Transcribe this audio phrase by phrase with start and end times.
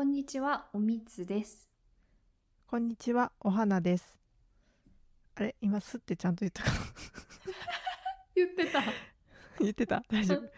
[0.00, 1.68] こんにちは、おみつです。
[2.66, 4.18] こんにちは、お花です。
[5.34, 6.76] あれ、今すってちゃんと言ったかな？
[8.34, 8.82] 言ってた。
[9.60, 10.02] 言ってた？
[10.08, 10.50] 大丈夫？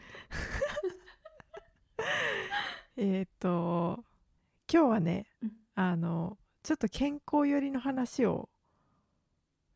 [2.97, 4.05] えっと、
[4.73, 8.49] 今日はねうん、あの、ちょっと健康寄りの話を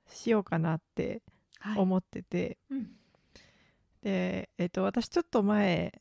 [0.06, 1.22] しようかなって
[1.58, 1.78] はい。
[1.80, 2.96] 思ってて、うん。
[4.02, 6.00] で、えっと、私ちょっと前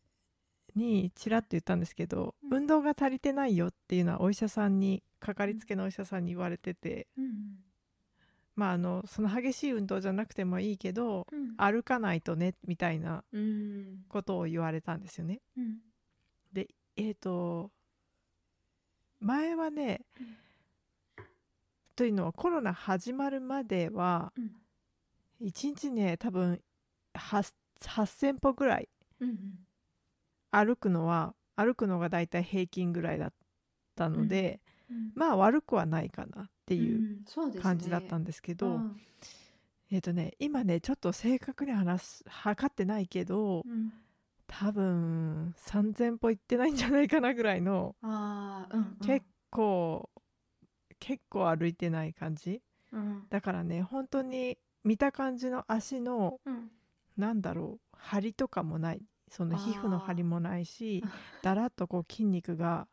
[0.76, 7.60] にちらっと言ったんですけど、うん運動が足りてないよっていうのはお医者さんに、かかりつけのお医者さんに言われてて、うん。
[8.56, 11.56] まあ、あの、その激しい運動じゃなくてもいいけど、うん。
[11.58, 14.06] 歩かないとねみたいなうん。
[14.08, 15.42] ことを言われたんですよね。
[15.58, 15.80] うん。
[16.54, 17.72] でえっ、と
[19.20, 20.38] 前はね、うん
[21.96, 24.52] というのはコロナ始まるまではうん。
[25.42, 26.62] 1日ね多分
[27.14, 29.65] 8 8,000歩ぐらいうん。
[30.52, 33.34] 歩くのは歩くのがだいたい平均ぐらいだっ
[33.96, 35.12] たので、うん。
[35.16, 37.20] まあ悪くはないかなってていう
[37.62, 39.02] 感じだったんですけど、うん
[39.92, 43.94] えっ、とね今ねちょっと正確に話す測ってないけど、うん。
[44.48, 47.96] 多分3,000歩行ってないんじゃないかなぐらいの
[48.72, 48.98] うん。
[49.06, 50.10] 結構
[51.00, 53.24] 結構歩いてない感じうん。
[53.30, 56.72] だからね本当に見た感じの足のうん。
[57.18, 61.04] なんだろう張りとかもないその皮膚の張りもないし
[61.42, 62.88] だらっとこう筋肉が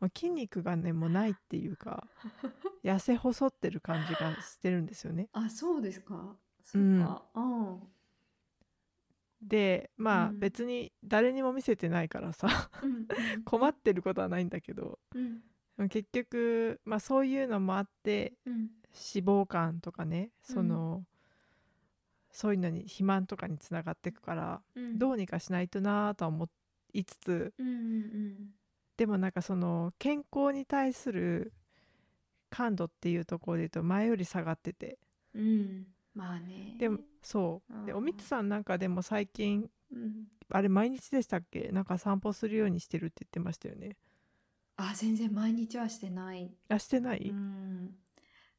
[0.00, 2.06] もう筋肉がねもうないっていうか
[2.84, 5.28] 痩せ細ってる感じがしてるんですよね。
[5.32, 6.36] あ、そうですか。
[6.62, 7.24] そうか。
[7.34, 7.80] うん。
[9.42, 12.48] でまあうん別に誰にも見せてないからさ
[12.82, 13.06] うん。
[13.44, 15.20] 困ってることはないんだけどう
[15.84, 15.88] ん。
[15.88, 18.54] 結局、まあ、そういうのもあってうん。
[19.14, 21.04] 脂肪肝とかねその、
[22.36, 24.98] そういうのに肥満とかにつながっていくから、うん。
[24.98, 26.48] どうにかしないとなとは思
[26.92, 27.66] いつつうん。
[27.66, 28.54] うん。
[28.98, 31.54] でもなんかその健康に対する
[32.50, 34.98] 感度っていうところで言うと前より下がってて
[35.34, 35.42] うん。
[35.42, 35.86] うん。
[36.14, 36.76] まあね。
[36.78, 40.26] でもそうでおみつさんなんかでも最近うん。
[40.50, 41.70] あれ毎日でしたっけ？
[41.72, 43.96] なんか散歩するようにしてるって言ってましたよね
[44.76, 46.54] あ、全然毎日はしてない。
[46.68, 47.96] あしてない、うん。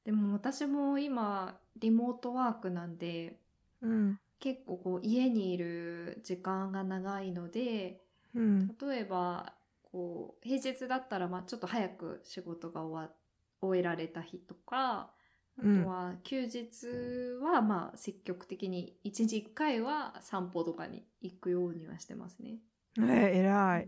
[0.03, 3.39] でも私も今リモートワークなんで
[3.81, 4.19] うん。
[4.39, 8.01] 結構こう家にいる時間が長いので
[8.35, 8.67] うん。
[8.79, 13.13] 例えばこう平日だったらまあちょっと早く仕事が終わ
[13.61, 15.11] 終えられた日とか
[15.59, 15.83] あうん。
[15.83, 16.87] とは休日
[17.43, 22.59] はまあ積極的に1日1回は散歩とかに行くようにはしてますね。
[22.99, 23.87] えー、偉い、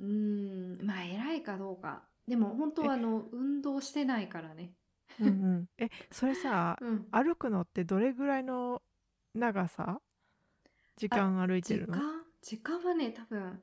[0.00, 0.86] うん、うん。
[0.86, 2.02] まあ偉いかどうか。
[2.26, 4.72] でも本当はあの運動してないからね。
[5.20, 7.06] うんうん、えそれさうん。
[7.10, 8.82] 歩くのってどれぐらいの
[9.36, 10.00] 長さ？
[10.96, 11.94] 時間歩いてるの？
[11.94, 13.60] 時間時間はね多分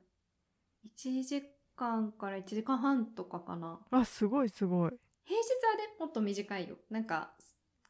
[0.96, 1.42] 1時
[1.76, 3.78] 間から1時間半とかかな。
[3.90, 4.90] あすごいすごい。
[5.24, 6.76] 平日はねもっと短いよ。
[6.90, 7.32] なんか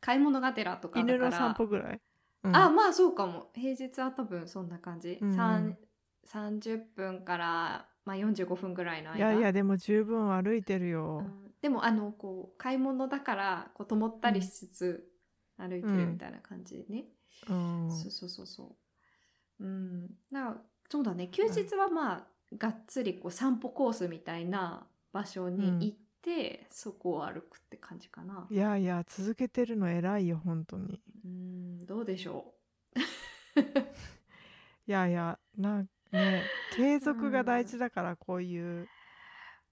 [0.01, 1.17] 買い物がてらとかだから。
[1.17, 2.01] 犬の散歩ぐらい、
[2.45, 2.57] うん。
[2.57, 3.51] あまあそうかも。
[3.55, 5.77] 平日は多分そんな感じ、うんさん。
[6.27, 9.19] 30分から、まあ、45分ぐらいの間。
[9.19, 11.51] いやいやでも十分歩いてるよ、うん。
[11.61, 15.09] でもあのこう買い物だからこう止まったりしつつ
[15.59, 17.05] 歩いてるみたいな感じね、
[17.49, 18.77] うんそうそうそうそ
[19.61, 19.65] う。
[19.65, 20.11] うん。
[20.31, 20.57] な
[20.89, 21.29] そうだね。
[21.29, 22.27] 休日はまあ、
[22.57, 28.47] がっつりこう散歩コースみたいな場所に行って、そこを歩くって感じかな。
[28.51, 32.55] いやいや続けてるの偉いよ本当にうん、どうでしょ
[34.87, 36.43] いやいやなんね
[36.77, 38.89] 継続が大事だからこういうう。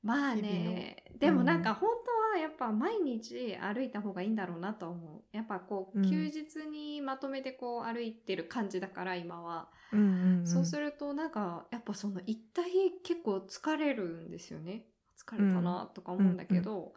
[0.03, 5.37] まあね、のでもなんか本当はやっぱ毎日歩いた方がいいんだろうなと思う。
[5.37, 6.11] やっぱこう、うん。
[6.11, 9.69] 休日にまとめてこう歩いてる感じだから今は。
[9.93, 10.47] うんうんうん。
[10.47, 12.71] そうするとなんかやっぱその行った日
[13.05, 14.87] 結構疲れるんですよね。
[15.17, 16.95] 疲れたなとか思うんだけど、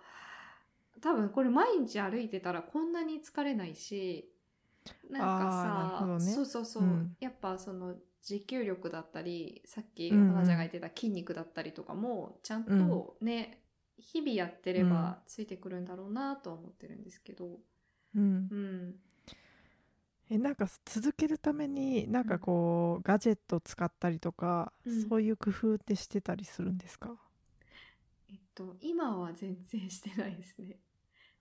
[1.01, 4.31] 多分これ毎日歩いてたらこんなに疲れないし
[5.11, 6.33] なんかさ、ね。
[6.33, 7.15] そうそうそう、うん。
[7.19, 7.93] やっぱその
[8.25, 10.27] 持久力だったりさっきうんうん。
[10.33, 13.61] 花ちゃんが言ってた筋肉だったりとかもちゃんとね、
[13.97, 17.59] 日々やってればついてくるんだろうなとは思ってるんですけど、
[18.15, 18.51] うん。
[18.51, 18.95] うん、
[20.29, 25.09] えなんか続けるためになんかこう、ガジェット使ったりとか、うん。
[25.09, 27.15] そういう工夫ってしてたりするんですか？
[28.29, 30.79] えっと今は全然してないですね。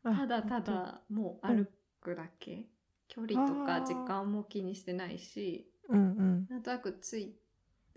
[0.05, 1.69] あただただもう歩
[2.01, 2.69] くだけ、
[3.09, 6.47] 距離とか時間も気にしてないしうんうん。
[6.49, 7.35] なんとなくつい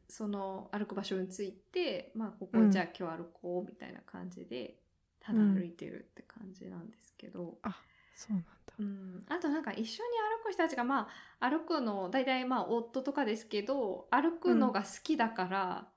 [0.09, 2.71] その歩く場所についてまあここうん。
[2.71, 4.77] じゃあ今日歩こうみたいな感じで
[5.19, 7.57] ただ歩いてるって感じなんですけど、
[8.15, 8.47] そうなんだ。
[8.79, 15.87] うん、あとなんか一緒に歩く人たちがまあ歩くの大体まあ夫とかですけど歩くのが好きだから、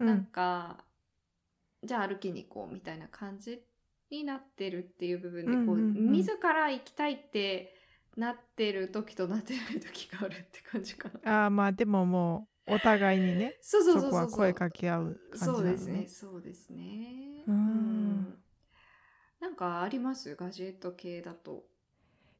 [0.00, 0.06] うん。
[0.06, 0.84] なんか
[1.84, 3.62] じゃあ歩きに行こうみたいな感じ
[4.10, 5.80] になってるっていう部分でこう、うんうんう
[6.10, 6.12] ん。
[6.12, 7.75] 自ら行きたいって
[8.16, 11.42] なってる時となってない時があるって感じかな。
[11.42, 14.10] ああまあでももうお互いにねそうそうそそう。
[14.10, 15.38] そうこは声かけ合う感じね。
[15.38, 17.44] そうですねそうですね。
[17.46, 18.38] うん。
[19.38, 20.34] なんかあります？
[20.34, 21.64] ガジェット系だと、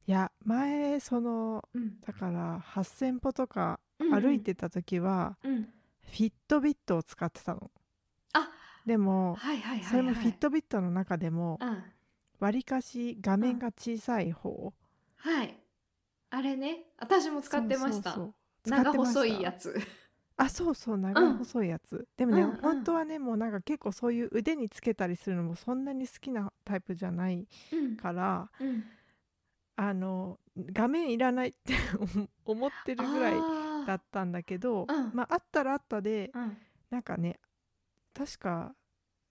[0.07, 2.01] いや前そのうん。
[2.01, 7.71] だから8,000歩とか歩いてた時は、うん、フィットビットを使ってたの。
[8.33, 8.51] あ
[8.87, 11.83] でもはいはいはい、はい、それもフィットビットの中でもうん。
[12.39, 14.75] わりかし画面が小さい方、
[15.17, 15.59] はい
[16.31, 18.15] あれね私も使ってました。
[18.15, 18.25] そう
[18.65, 19.79] そう長細いやつ。
[20.39, 22.57] あそうそう長い細いやつ、でもね、うんうん。
[22.57, 28.85] 本当はねもうなんか結構そういう腕につけたりするのもそんなに好きなタイプじゃないうんからうん。
[29.79, 30.39] あの
[30.73, 31.75] 画面いらないって
[32.45, 33.35] 思ってるぐらい
[33.87, 35.11] だったんだけどうん。
[35.15, 36.57] まああったらあったでうん。
[36.91, 37.41] なんかね
[38.15, 38.75] 確か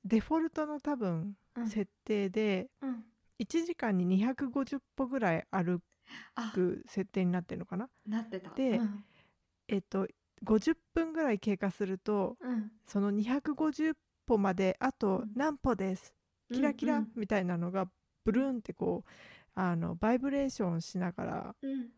[0.03, 1.67] デフォルトの多分うん。
[1.67, 3.03] 設定でうん。
[3.39, 5.79] 1時間に250歩ぐらい歩あ
[6.53, 7.89] く設定になってるのかな？
[8.07, 8.49] なってた。
[8.51, 9.03] でうん。
[9.67, 10.07] えっと
[10.43, 12.71] 50分ぐらい経過するとうん。
[12.85, 13.93] その250
[14.27, 15.31] 歩まであとうん。
[15.35, 16.13] 何歩です？
[16.53, 17.87] キラキラうんみたいなのが
[18.23, 19.09] ブルーンってこう
[19.55, 21.89] あのバイブレーションしながらうん。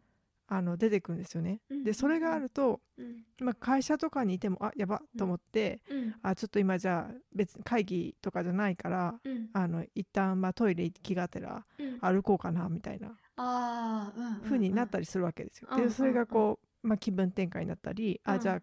[0.50, 1.60] あの出てくるんですよね。
[1.70, 3.26] うんでそれがあると、うん。
[3.42, 6.16] まあ、会社とかにいてもあやばと思って、うん。
[6.22, 9.50] あちょっと今じゃあ別に会議とかじゃないからうん。
[9.52, 12.00] あの一旦まあトイレ行きがてらうん。
[12.00, 15.68] 歩こうかなみたいなあーうんうん風になったりするわけですよ。
[15.72, 18.34] うんうんでそれがこう、まあ、気分転換になったり、うん。
[18.34, 18.62] あじゃ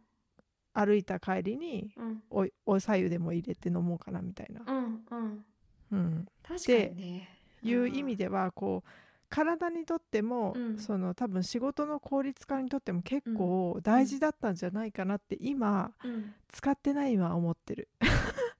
[0.74, 2.22] あ歩いた帰りにうん。
[2.30, 5.44] おお白湯でも入れて飲もうかなみたいな、うんうん。
[5.92, 7.28] うん、確かにね。
[7.62, 8.88] いう意味ではこう
[9.30, 10.78] 体にとっても、うん。
[10.78, 16.34] その多分仕事の効率化にとっても結構大事だったんじゃないかなって今うん。
[16.48, 17.88] 使ってない今思ってる。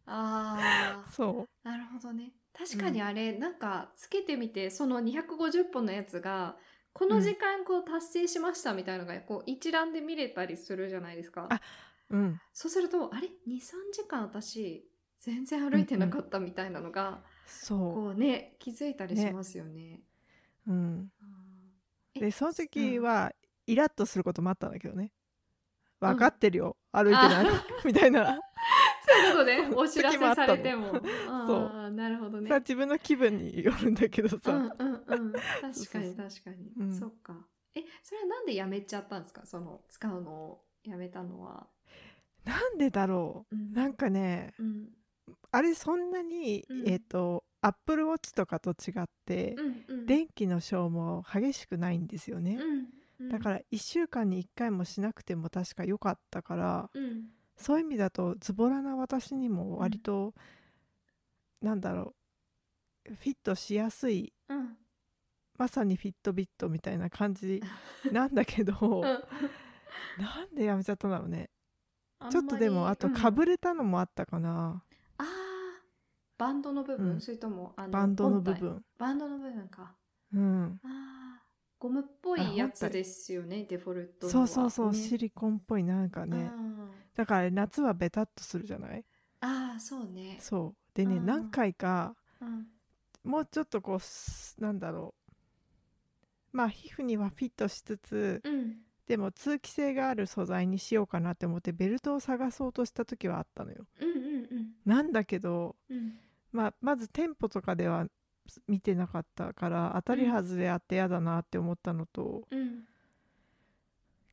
[0.06, 6.56] ああ そなるほどね確かにあれ、なんかつけてみてその250本のやつが
[6.92, 11.48] この時間こう達成しましたみたいなのがこう一覧で見れたりするじゃないですか。
[11.50, 11.60] あ
[12.10, 13.60] う、うん、そうするとあれ？23
[13.92, 20.00] 時間私全然歩いてなかったみたいなのが、そこうね気づいたりしますよね。
[20.68, 21.10] う、うん、
[22.14, 23.02] でその時うん。
[23.02, 23.32] は
[23.66, 25.10] イラッとすることもあったんだけどね。
[26.00, 27.46] 分かってるよ、歩いてない。
[27.84, 28.38] みたいな
[29.06, 29.76] そういうことね。
[29.76, 30.92] お知らせされても。
[31.46, 31.90] そう。
[31.90, 32.48] なるほどね。
[32.48, 35.32] さ自分の気分によるんだけどさ、うんうんうん。
[35.32, 36.92] 確かに確かに、うん。
[36.98, 37.34] そっか。
[37.74, 39.42] えそれはなんでやめちゃったんですか？
[39.44, 41.66] その使うのをやめたのは、
[42.44, 43.56] なんでだろう。
[43.74, 44.88] なんかねうん。
[45.50, 46.88] あれそんなに、うん。
[46.88, 50.06] えっ、とアップルウォッチとかと違って、うんうん。
[50.06, 52.88] 電気の消耗激しくないんですよね、うん
[53.20, 53.28] うん。
[53.28, 57.24] だから1週間に1回もしなくても確か良かったからうん
[57.56, 60.34] そういう意味だとズボラな私にも割と、
[61.62, 62.14] なんだろ
[63.08, 64.76] うフィットしやすいうん。
[65.56, 67.62] まさにフィットビットみたいな感じ
[68.10, 69.02] なんだけど、うん。
[70.22, 71.50] なんでやめちゃったんだろうね。
[72.30, 74.82] ちょっとでもあとうんかぶれたのもあったかな、
[75.18, 75.26] あー。
[76.38, 77.20] バンドの部分、うん。
[77.20, 78.84] それともあのバンドの部分。
[78.98, 79.94] バンドの部分か。
[80.32, 80.80] うん。
[80.82, 81.44] あー。
[81.78, 84.94] ゴムっぽいやつですよねデフォルトそうそうそう、ね。
[84.96, 86.50] シリコンっぽいなんかね。
[86.56, 89.04] うんだから夏はベタっとするじゃない？
[89.40, 90.38] ああそうね。
[90.40, 90.96] そう。
[90.96, 91.26] でね、うん。
[91.26, 92.66] 何回かうん。
[93.24, 95.14] もうちょっとこうすなんだろ
[96.52, 96.56] う。
[96.56, 98.76] まあ皮膚にはフィットしつつうん。
[99.06, 103.86] でも通気性がある素材にしようかなって思ってベルトを探そうとした時はあったのよ。
[104.00, 105.96] うんうんなんだけど、うん。
[105.96, 106.18] うん
[106.52, 108.06] まあ、まず店舗とかでは
[108.68, 112.84] 見てなかったから当たり外れあって嫌だなって思ったのと、うん。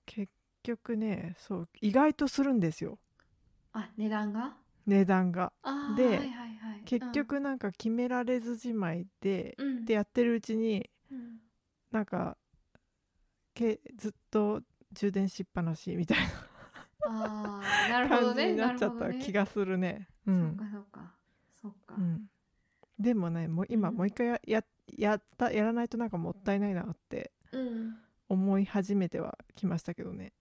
[0.06, 0.32] 結
[0.64, 3.00] 局ねそう意外とするんですよ。
[3.74, 4.56] あ値段が？
[4.86, 5.54] 値段が。
[5.96, 6.82] ではいはいはい。
[6.86, 9.68] 結局なんか決められずじまいで、うん。
[9.68, 11.40] うんでやってるうちにうん。
[11.92, 12.38] なんか
[13.54, 14.62] けずっと
[14.94, 16.18] 充電しっぱなしみたい
[17.06, 20.08] あーなるなほど感じねになっちゃった気がするね。
[20.26, 21.16] うそっんかそっか。
[21.62, 21.96] そっか。
[21.98, 22.30] うん、
[23.00, 23.96] でもねもう今うん。
[23.96, 24.64] もう一回やや
[24.98, 27.96] やったやらないとなんかもったいないなってうん。
[28.30, 30.32] 思い始めてはきましたけどね。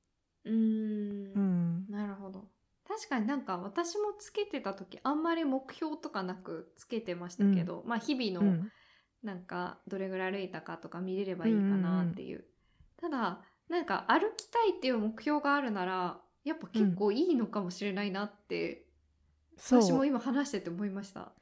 [0.45, 1.35] うーん。
[1.35, 2.49] うん、なるほど。
[2.87, 8.71] 確かになんか私もつけてた時あんまり目標とかなくつけてましたけど、まあ日々のうん。
[9.23, 12.45] なんかどれぐらい歩いたかとか見れればいいかなっていう,、
[12.97, 18.87] ただなんか歩きたいっていう目標があるならやっぱ結構いいのかもしれないなって、
[19.69, 19.99] 私そう。
[19.99, 21.33] も今話してて思いました。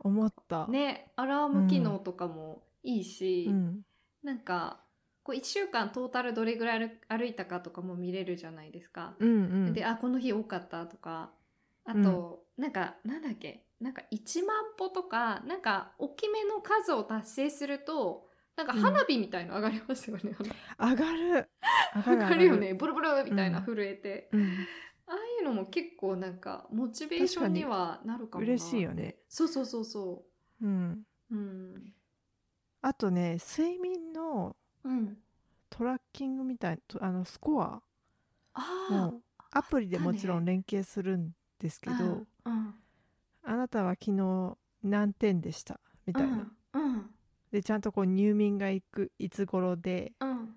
[0.00, 0.68] 思った。
[0.68, 3.82] ねアラーム機能とかもいいし、うん。
[4.22, 4.83] なんか
[5.24, 9.32] こう1週間トータルどれぐらい歩歩いたかとかも見れるじゃないですか、うんう
[9.70, 11.32] ん、であこの日多かったとか。
[11.86, 13.66] あと、なんかなんだっけ？
[13.78, 20.34] なんか1万歩とかなんか大きめの数を達成するとなんか花火みたいの上がりますよね、
[20.78, 21.50] 上がる。
[22.06, 22.72] 上がるよね。
[22.72, 23.64] ブルブルみたいなうん。
[23.66, 24.66] 震えて、うん。
[25.06, 29.16] ああいうのも結構なんかモチベーションにはなるかも嬉しいよね。
[29.28, 30.24] そうそうそうそ
[30.62, 30.66] う。
[30.66, 31.04] ん。
[31.30, 31.92] ううん。
[32.80, 35.16] あとね睡眠のうん。
[35.70, 37.82] トラッキングみたいとあのスコア
[38.54, 42.74] あもアプリでもちろん連携するんですけあど、うん。
[43.42, 45.80] あなたは昨日何点でした？
[46.06, 47.10] みたいな、うん。
[47.50, 50.54] でちゃんとこう入眠が行くいつ頃でうん。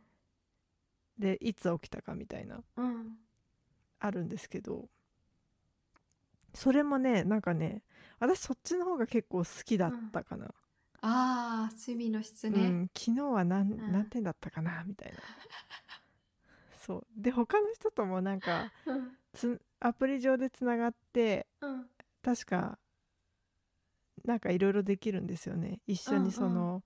[1.18, 2.62] でいつ起きたかみたいな。
[2.76, 3.18] うん
[4.00, 4.90] あるんですけど。
[6.54, 7.84] それもねなんかね
[8.20, 10.48] 私そっちの方が結構好きだったかな、
[11.10, 15.20] ああ睡眠の質うんね、昨日は何,、ん何点だったかなみたいな。
[16.86, 17.08] そう。
[17.16, 19.18] で他の人ともなんかうん。
[19.34, 21.86] つアプリ上でつながってうん。
[22.22, 22.78] 確か
[24.26, 25.80] なんかいろいろできるんですよね。
[25.88, 26.84] 一緒にその、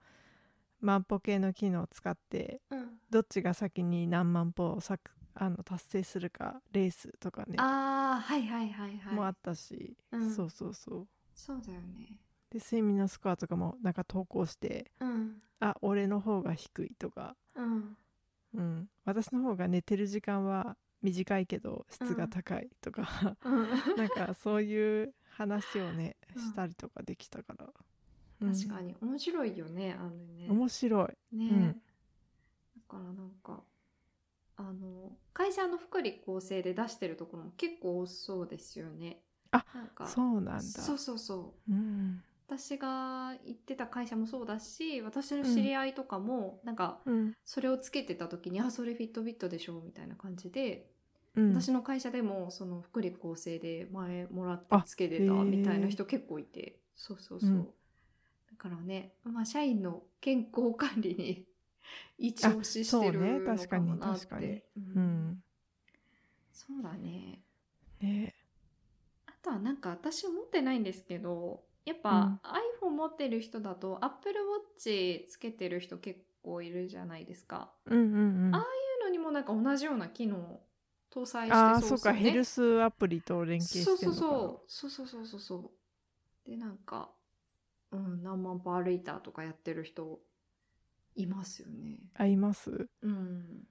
[0.80, 3.00] 万歩計の機能を使ってうん。
[3.10, 7.58] どっちが先に何万歩をさくあの達成するかレースとかね。
[7.60, 9.16] ああはいはいはいはい。
[9.16, 10.36] もあったし、うん。
[10.36, 11.08] そうそうそう。
[11.34, 12.18] そうだよね
[12.52, 15.42] で睡眠のスコアとかもなんか投稿してうん。
[15.62, 17.98] あ俺の方が低いとか、うん。
[18.56, 23.70] うん、私の方が寝てる時間は短いけど質が高いとか、うん。
[23.96, 26.42] なんかそういう話をねうん。
[26.42, 27.70] したりとかできたから、
[28.42, 28.54] うん。
[28.54, 28.96] 確かに。
[29.02, 30.50] 面白いよねあのね。
[30.50, 31.38] 面白い。
[31.38, 31.72] ね、うん。
[31.72, 31.78] だ
[32.90, 33.64] からなんか
[34.58, 39.24] あの会社の福利厚生で出してるところも結構多そうですよね。
[39.52, 40.62] あなんかそうなんだ。
[40.62, 41.72] そうそうそう。
[41.72, 42.24] うん
[42.58, 47.34] 私が行ってた会社もそうだし私の知り合いとかも、なんかうん。
[47.46, 50.90] それをつけてた時に「あそれフィットビットでしょ」みたいな感じで、
[51.36, 51.54] うん。
[51.54, 57.64] 私の会社でもその福利厚生で前もらってあつけてたみたいな人結構いてそうそうそう、うん。
[57.64, 61.46] だからね、まあ、社員の健康管理に
[62.18, 64.26] 一押ししてるの確かもなって。
[64.26, 65.02] 確かにううん。
[65.02, 65.44] ん。
[66.54, 67.42] そうだね。
[68.02, 68.34] ね。
[69.26, 72.40] あとはなんか私持ってないんですけどやっぱ
[72.82, 74.36] iPhone 持ってる人だと Apple
[74.78, 77.72] Watch つけてる人結構いるじゃないですか。
[77.86, 78.56] うんうんうん。
[78.56, 78.62] あい
[79.02, 80.60] うのにもなんか同じような機能
[81.12, 82.14] 搭載してああそそううか。
[82.14, 84.60] ねヘルスアプリと連携そうしてるそうのかな。
[84.68, 85.62] そうそうそうそうそう。
[85.62, 85.72] そ
[86.46, 87.10] うでなんか、
[87.92, 90.20] うん、何万歩歩いたとかやってる人
[91.16, 91.98] いますよね。
[92.16, 92.88] あいます？
[93.02, 93.68] うん、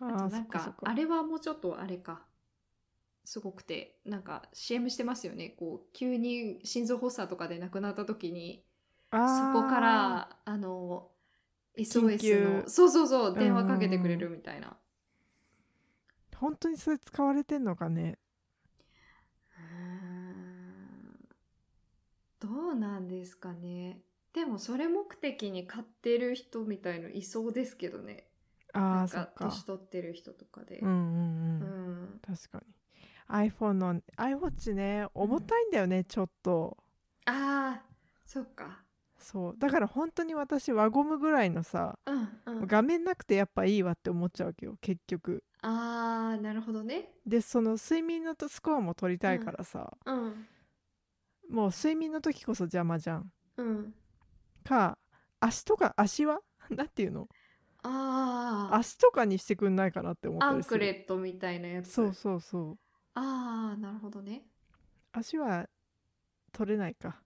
[0.00, 0.74] あなんか。
[0.82, 2.26] あれはもうちょっとあれか
[3.24, 5.50] すごくてなんか CM してますよね。
[5.50, 8.64] こう急に心臓発作とかで亡くなった時に
[9.26, 11.10] そこからあの
[11.76, 14.76] SOS のそうそうそう電話かけてくれうんるみたいな。
[16.36, 18.18] 本当にそれ使われてんのかね？
[22.40, 24.00] どうなんですかね。
[24.32, 28.28] でもそれ目的に買ってる人みたいのいそうですけどね。
[28.72, 29.62] ああそっか。
[29.62, 30.78] 年取ってる人とかで。
[30.80, 30.96] うんうん
[31.60, 32.20] ううんん。
[32.22, 32.74] 確かに
[33.28, 36.76] iPhone の iWatch ね重たいんだよね、ちょっと。
[37.26, 37.82] ああ
[38.24, 38.82] そっか。
[39.18, 39.54] そう。
[39.58, 45.42] だから本当に私輪ゴムぐらいのさ、うんうん、画面なくてやっぱいいわって思っちゃうわけよ結局。
[45.62, 47.08] ああなるほどね。
[47.26, 50.46] でその睡眠のとスコアも取りたいからさ、うん
[51.50, 53.30] もう睡眠の時こそ邪魔じゃん。
[53.58, 53.94] うん。
[54.64, 54.98] か
[55.40, 56.40] 足とか足は
[56.70, 57.28] なんていうの？
[57.82, 60.80] ああ足とかにしてくんないかなって思っアンクたりする。
[60.80, 61.92] レットみたいなやつ。
[61.92, 62.78] そうそうそう
[63.14, 64.42] ああなるほどね。
[65.12, 65.68] 足は
[66.52, 67.22] 取れないか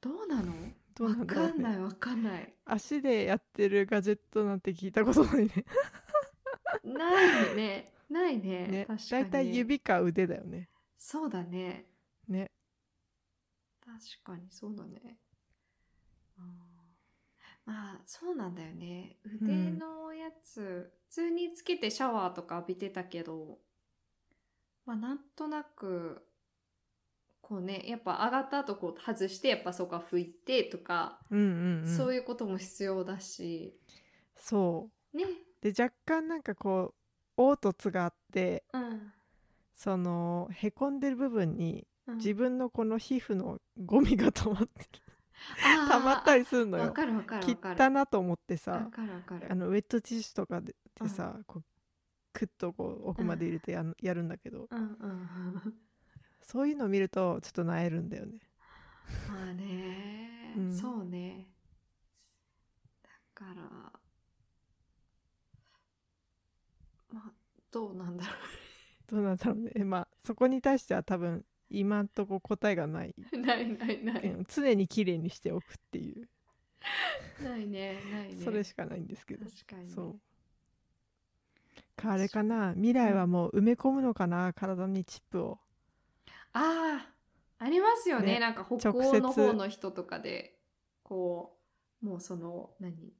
[0.00, 0.52] どうなの？
[0.94, 2.54] どうなんわだろうねかんないわかんない。
[2.64, 5.64] 足でやってるガジェットなんて聞いたことないね
[6.84, 7.92] ないね。
[8.08, 8.66] ないね。
[8.66, 9.10] ね確かに。
[9.10, 11.86] だいたい指か腕だよねそうだね。
[12.28, 12.50] ね
[13.84, 15.18] 確かにそうだね。
[16.38, 16.44] あー
[17.66, 19.16] まあそうなんだよね。
[19.24, 23.58] 腕のやつ、普通につけてシャワーとか浴びてたけど、
[24.90, 26.20] まあなんとなく、
[27.40, 33.72] こうね、やっぱ上がった後こう外して、やっぱそこは拭いてとか、うんうんうんそういうことも必要だし、
[34.36, 35.24] そうね。
[35.60, 39.12] で若干なんかこう凹凸があってうん。
[39.76, 44.68] そのへこんでる部分にうん自分のこの皮膚のゴミが溜まって
[45.64, 47.52] あー溜まったりするのよわかるわかる切。
[47.52, 49.46] ったなと思ってわさかるわかる。
[49.48, 51.62] あのウェットティッシュとかででさ、こう
[52.40, 54.66] クッとこう奥まで入れてや,、やるんだけど。
[54.70, 55.74] うんうん。
[56.40, 58.38] そういうのを見るとちょっとなえるんだよね。
[59.28, 60.74] まあね、うん。
[60.74, 61.48] そうね。
[63.02, 63.62] だから、
[67.12, 67.32] まあ、
[67.70, 68.32] どうなんだろ
[69.06, 69.84] どうなんだろうね。
[69.84, 74.22] まあそこに対しては多分今んとこ答えがない、ないないない。
[74.24, 76.26] うん常に綺麗にしておくっていう。
[77.44, 78.42] ないねないね。
[78.42, 79.88] それしかないんですけど、確かに。
[79.88, 80.12] ねそう。
[80.14, 80.18] か
[82.08, 82.72] あれかな？
[82.74, 84.52] 未来はもう埋め込むのかな？
[84.52, 85.58] 体にチップを。
[86.52, 88.34] ああありますよね。
[88.34, 88.40] ね。
[88.40, 90.58] なんか北欧の方の人とかで
[91.02, 91.58] こ
[92.02, 93.12] うもうその何？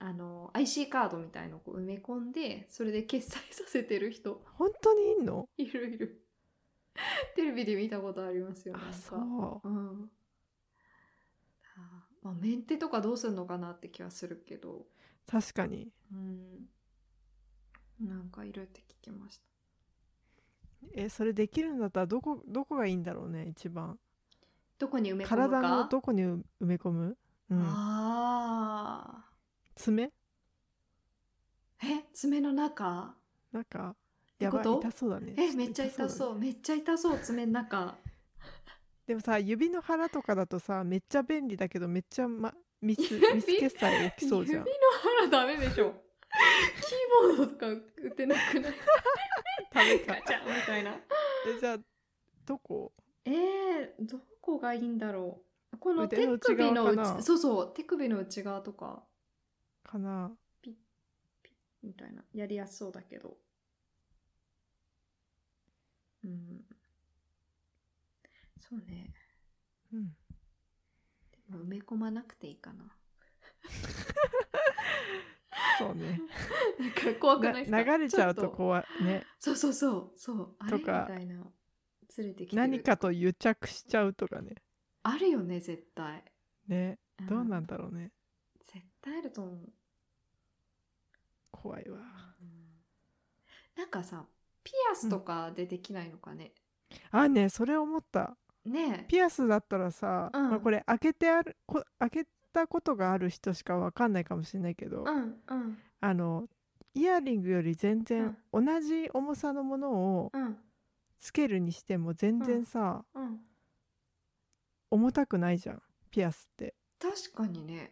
[0.00, 4.42] あの IC カードみたいのをこう埋め込んでそれで決済させてる人。
[4.54, 5.48] 本当にいんの？
[5.56, 6.24] いるいる。
[7.36, 8.88] テレビで見たことありますよなんか。
[8.90, 9.68] あそう。
[9.68, 10.10] うん。
[11.76, 14.86] あーまあ、メンテとかどうするのかなって気はするけど。
[15.26, 15.92] 確かに。
[16.12, 16.68] うん
[18.00, 19.42] なんかいるって聞きました。
[20.94, 23.98] えそれできるんだったらどこどこがいいんだろうね一番。
[24.78, 25.50] どこに埋め込むか？
[25.50, 27.16] 体のどこに埋め込む、
[27.50, 29.24] うん、ああ
[29.74, 30.12] 爪？
[31.82, 32.04] え？
[32.12, 33.14] 爪の中？
[33.50, 33.96] なんか
[34.38, 35.34] てやばい痛そうだね。
[35.36, 35.52] え？
[35.56, 36.28] めっちゃ痛そう。
[36.34, 36.40] だね。
[36.40, 37.96] めっちゃ痛そう爪の中。
[39.06, 43.34] でもさ指の腹とかだとさめっちゃ便利だけどめっちゃ、ま、ミス指？
[43.34, 44.64] ミス決済起きそうじゃん。
[44.64, 44.76] 指の
[45.28, 45.94] 腹ダメでしょ
[46.80, 48.74] キーボードとか打てなくない？
[49.72, 50.90] ダメかガチャンみたいな。
[50.92, 51.78] えじゃあ
[52.46, 52.92] どこ？
[53.24, 55.40] えー、どこがいいんだろ
[55.72, 55.76] う。
[55.78, 59.04] この手首の内そうそう手首の内側とか。
[59.84, 60.32] かな？
[61.82, 62.24] みたいな。
[62.34, 63.36] やりやすそうだけど。
[66.24, 66.64] うん。
[68.60, 69.12] そうね。
[69.92, 70.08] うん。
[70.08, 72.84] でも埋め込まなくていいかな
[75.78, 76.20] そうね。
[76.78, 77.76] なんか怖くないですか？
[77.76, 79.24] な流れちゃうと怖いね。
[79.38, 80.12] そうそうそう。
[80.16, 80.56] そう。
[80.68, 81.34] とかたいな
[82.16, 82.62] 連れてきてる。
[82.62, 84.56] 何かと癒着しちゃうとかね。
[85.02, 86.24] あるよね絶対。
[86.66, 86.98] ね。
[87.28, 88.12] どうなんだだろうね。
[88.60, 89.56] 絶対あると思う、
[91.50, 91.98] 怖いわ。
[93.76, 94.26] なんかさ
[94.62, 96.52] ピアスとかでできないのかね、
[97.10, 98.36] あねそれ思った。
[98.64, 99.00] ね。
[99.04, 100.50] えピアスだったらさ、うん。
[100.50, 105.78] まあ、これ開けてあるこ開けたことがある人しかわかんないかもしれないけど、うんうん。
[106.00, 106.48] あの
[106.94, 110.56] イヤリングより全然同じ重さのものをうん。
[111.18, 113.40] つけるにしても全然さ、うん。
[114.90, 116.74] 重たくないじゃんピアスって。
[117.00, 117.90] 確かにね。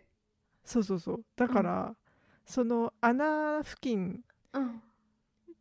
[0.65, 1.25] そうそうそう。
[1.37, 1.97] だから、
[2.45, 4.83] その穴付近うん。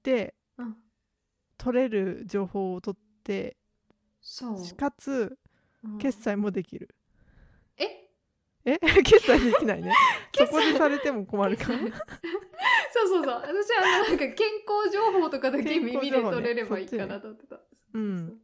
[0.04, 0.76] でうん。
[1.58, 3.58] 取れる情報を取って
[4.22, 5.38] そう、かつ
[5.84, 5.98] うん。
[5.98, 7.05] 決済もできる、え
[8.66, 8.80] え？
[9.04, 9.94] 決済できないね。
[10.36, 11.90] そこでされても困るからそう
[13.08, 13.34] そうそう。
[13.34, 13.44] 私は
[13.84, 17.60] あのなんか健康情報とかだけ耳で取れればいいかなと思ってた、
[17.94, 18.42] うん。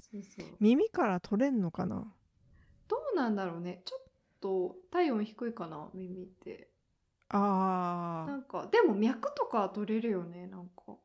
[0.00, 0.46] そうそう。
[0.60, 2.10] 耳から取れんのかな？
[2.88, 3.82] どうなんだろうね。
[3.84, 4.00] ちょっ
[4.40, 6.70] と体温低いかな耳って。
[7.28, 8.30] あー。
[8.30, 10.96] なんかでも脈とかは取れるよねなんか。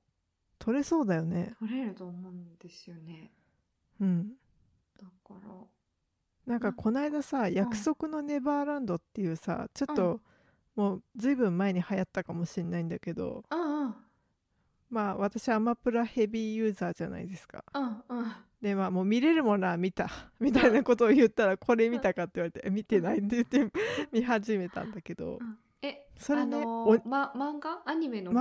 [0.59, 1.55] 取れそうだよね。
[1.59, 3.33] 取れると思うんですよね。
[3.99, 4.29] うん。
[4.97, 5.39] だから
[6.45, 10.21] なんかこないださ「約束のネバーランド」っていうさちょっと
[10.75, 13.43] もうずいぶん前に流行ったかもしれないんだけど
[14.89, 17.63] まあ私アマプラヘビーユーザーじゃないですか。
[18.61, 20.07] でまあもう見れるものは見た。
[20.39, 23.79] みたいなことを言ったら「これ見たか?」って言われて「え見てない」って言って
[24.11, 25.39] 見始めたんだけど。
[25.81, 27.81] えそれねあのおーま、漫画？
[27.85, 28.31] アニメの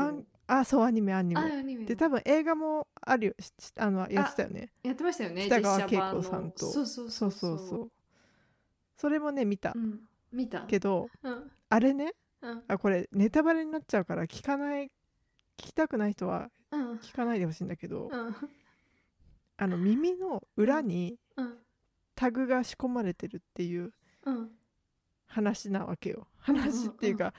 [0.54, 1.82] あそうアニメアニあメアニメ。
[1.82, 3.34] ので多分映画もあるよ。
[3.38, 4.70] ししあのやってたよね。
[4.82, 6.66] やってましたよね北川景子さんと。
[6.70, 7.54] そうそうそそう。
[7.54, 7.90] うそうそう。
[8.96, 9.72] それもね見た。
[9.74, 10.00] うん、
[10.32, 10.60] 見た。
[10.62, 11.50] けどうん。
[11.68, 12.12] あれね
[12.42, 12.62] うん。
[12.68, 14.90] あこれネタバレになっちゃうから聞かない聞
[15.56, 16.92] きたくない人はうん。
[16.96, 18.36] 聞かないでほしいんだけど、うん。
[19.56, 21.54] あの耳の裏にうん。
[22.14, 23.92] タグが仕込まれてるっていう
[24.26, 24.50] うん。
[25.26, 26.26] 話なわけよ。
[26.40, 27.32] 話っていうか、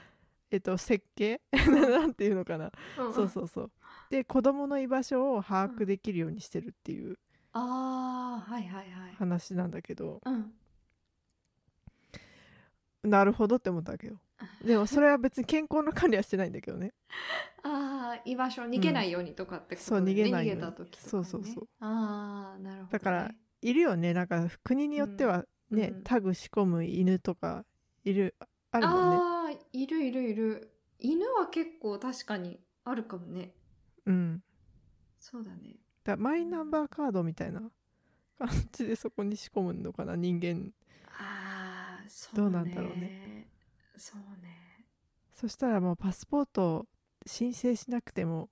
[0.50, 1.40] えっと設計？
[1.52, 3.70] なんていうのかな、うんそうそうそう。
[4.10, 7.18] で子供の居場所を把握できるようにしてるっていう
[7.52, 9.14] ああはいはいはい。
[9.14, 10.52] 話なんだけど、うん。
[13.02, 14.20] なるほどって思ったわけよ。
[14.64, 16.92] でもそれは別に健康の管理はしてないんだけどね。
[17.62, 20.62] ああ居場所逃げないようにとかってことそう逃げないように。
[20.62, 21.68] 逃げた時ね、そうそうそう。
[21.80, 24.12] ああなるほど、ね、だからいるよね。
[24.14, 27.64] なんか国によってはね、うんタグ仕込む犬とか
[28.04, 28.34] いる
[28.70, 29.16] あるもんね
[29.74, 30.70] いるいるいる。
[31.00, 33.50] 犬は結構確かにあるかもね。
[34.06, 34.42] うん。
[35.18, 35.76] そうだね。
[36.04, 37.60] だマイナンバーカードみたいな
[38.38, 40.72] 感じでそこに仕込むのかな人間。
[41.08, 42.42] ああそうね。
[42.42, 43.48] どうなんだろうね。
[43.96, 44.86] そうね。
[45.32, 46.86] そしたらもうパスポート
[47.26, 48.50] 申請しなくても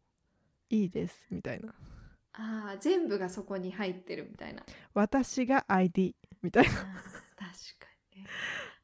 [0.70, 1.72] いいですみたいな。
[2.32, 4.64] ああ全部がそこに入ってるみたいな。
[4.92, 6.70] 私が ID みたいな。
[6.72, 6.90] 確か
[8.16, 8.28] にね。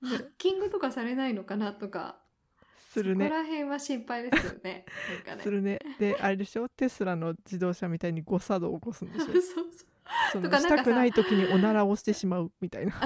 [0.03, 2.28] ハッキングとかされないのかなとか
[2.99, 3.25] するね。
[3.27, 4.85] そこら辺は心配ですよね。
[5.15, 5.43] なんかね。
[5.43, 5.79] するね。
[5.99, 6.69] であれでしょ？
[6.69, 9.27] テスラの自動車みたいに誤作動を起こすんでしょ？
[9.33, 9.65] そうそう。
[10.33, 12.95] そのしたくない時におならをしてしまうみたいな。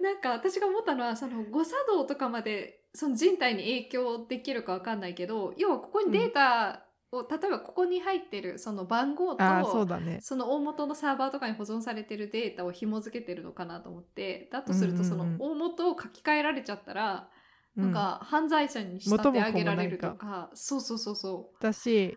[0.00, 10.18] なんか私が思ったのはその誤作動とかまでその人体に影響できるかわかんないけど要はここにデータを、例えばここに入ってるその番号とそうだね。
[10.20, 15.36] その大元のサーバーとかに保存されてるデータを紐付けてるのかなと思ってだとするとそのうんうん。
[15.40, 17.28] 大元を書き換えられちゃったら、
[17.76, 17.84] うん。
[17.84, 22.16] なんか犯罪者に仕立て上げられるとかそうそうそうそだし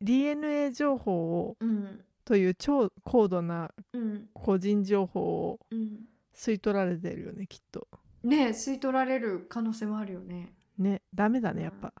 [0.00, 2.04] DNA 情報をううん。
[2.24, 4.28] という超高度なうん。
[4.32, 6.06] 個人情報をうん。
[6.34, 7.86] 吸い取られてるよねきっと。
[8.22, 10.54] ねえ吸い取られる可能性もあるよね。
[10.78, 11.92] ねダメだねやっぱ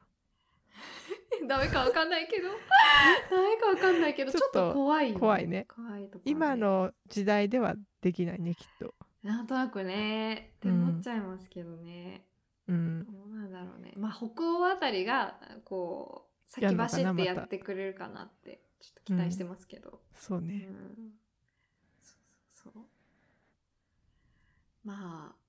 [1.48, 2.48] ダメかわかんないけど。
[3.30, 5.66] ダメかわかんないけどちょっとと怖いよ、怖いね。
[5.68, 8.94] 怖いところ今の時代ではできないねきっと。
[9.22, 10.52] なんとなくね。
[10.56, 12.24] って思っちゃいますけどね、
[12.68, 13.04] うん。
[13.04, 13.92] どうなんだろうね。
[13.96, 20.68] まあ北欧あたりがこう先走ってやってくれるかなってちょっと期待してますけど、うんそうね
[22.02, 22.18] そう
[22.62, 22.84] そうそう。
[24.84, 25.39] まあ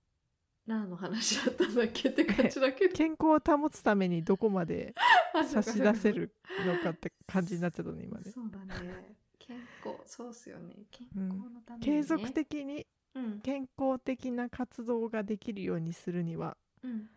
[0.68, 2.94] 何の話だったんだっけって感じだけど。
[2.94, 4.94] 健康を保つためにどこまで
[5.52, 8.32] 差し出せるのかって感じになっちゃったね今ね。
[8.32, 9.16] そうだね。
[9.40, 10.76] 健康そうっすよね。
[10.92, 12.02] 健康のために、ね。
[12.02, 13.42] 継続的にうん。
[13.42, 17.10] 健康的な活動ができるようにするにはうん。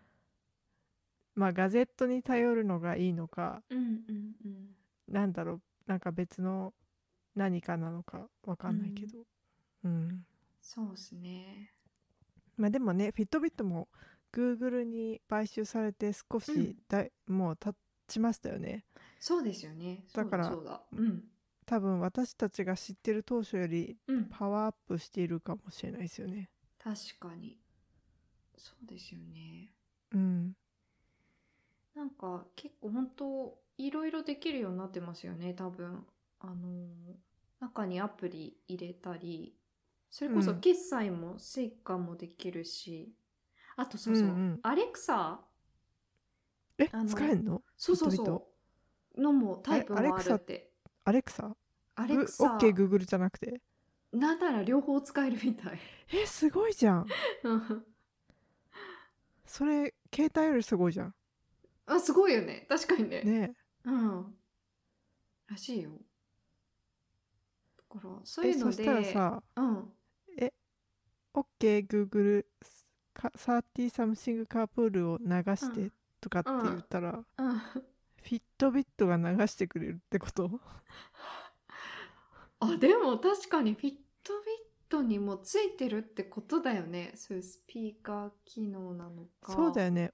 [1.34, 3.80] まあガジェットに頼るのがいいのかうんう
[4.12, 4.76] んうん。
[5.08, 6.72] なんだろうなんか別の
[7.34, 9.18] 何かなのかわかんないけど。
[9.84, 10.24] うん、
[10.62, 11.74] そうですね
[12.56, 13.88] まあでもねフィットビットも
[14.32, 17.76] Google に買収されて少しだい、もう経
[18.08, 18.84] ちましたよね。
[19.20, 20.04] そうですよね。
[20.12, 20.56] だからそ
[20.92, 21.24] うん。
[21.66, 24.24] 多分私たちが知ってる当初よりうん。
[24.26, 26.50] パワーアップしているかもしれないですよね。
[26.82, 27.56] 確かに。
[28.56, 29.70] そうですよね。
[30.12, 30.56] うん。
[31.94, 36.04] なんか結構本当いろいろできるようになってますよね多分。
[36.40, 39.54] あのー中にアプリ入れたり
[40.14, 40.60] それこそうん。
[40.60, 43.12] 決済も Suica もできるし、
[43.76, 44.60] あとそうそう、うんうん。
[44.62, 45.40] アレクサ？
[46.78, 47.62] え使えんの？
[47.76, 48.46] そうそうそ
[49.16, 49.20] う。
[49.20, 50.36] のもタイプもあるあアレクサ？
[50.36, 50.70] って
[51.04, 51.56] アレクサ？
[51.96, 52.44] アレクサ。
[52.44, 53.60] オッケー Google じゃなくて？
[54.12, 55.78] なんなら両方使えるみたい。
[56.12, 57.06] えすごいじゃん。
[57.42, 57.84] うん。
[59.44, 61.14] それ携帯よりすごいじゃん。
[61.86, 62.66] あすごいよね。
[62.68, 63.22] 確かにね。
[63.22, 63.56] ね。
[63.84, 64.32] うん。
[65.48, 65.90] らしいよ。
[67.76, 69.93] だからそういうのでえそしたらさうん
[71.34, 72.44] OK Google
[73.12, 75.92] か30 Something Carpool を流してうん。
[76.20, 77.58] とかって言ったら、うん。
[77.58, 80.50] Fitbit が流してくれるってこと？
[82.60, 87.12] あでも確かに Fitbit にもついてるってことだよね。
[87.16, 89.52] そういうスピーカー機能なのか。
[89.52, 90.12] そうだよね。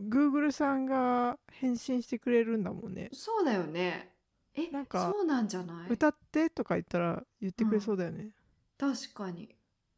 [0.00, 3.08] Google さんが返信してくれるんだもんね。
[3.12, 4.12] そうだよね。
[4.54, 5.90] えなんかそうなんじゃない？
[5.90, 8.34] 歌ってとか言ったら言ってくれそうだよね、
[8.78, 9.54] 確かに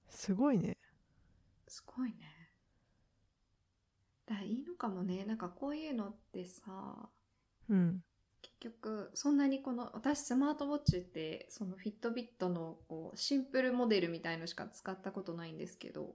[0.08, 0.76] すごいね。
[1.66, 2.16] すごいね。
[4.26, 5.24] だからいいのかもね。
[5.24, 7.08] なんかこういうのってさ
[7.68, 8.02] うん。
[8.40, 16.14] 結局そんなにこの私スマートウォッチってそのフィットビットのこうシンプルモデルみたいのしか使ったことないんですけど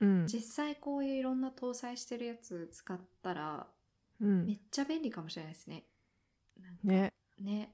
[0.00, 0.26] うん。
[0.26, 3.66] 実際こういういろんな搭載してるやつ使ったら
[4.20, 4.46] うん。
[4.46, 5.84] めっちゃ便利かもしれないですね。
[6.60, 7.12] なんかね。
[7.40, 7.72] ね。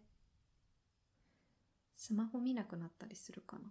[1.96, 3.68] スマホ見なくなったりするかな。